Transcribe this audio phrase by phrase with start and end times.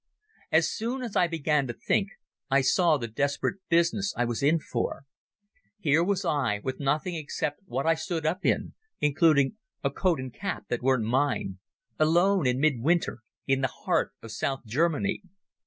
[0.51, 2.09] As soon as I began to think
[2.49, 5.05] I saw the desperate business I was in for.
[5.77, 10.63] Here was I, with nothing except what I stood up in—including a coat and cap
[10.69, 15.21] that weren't mine—alone in mid winter in the heart of South Germany.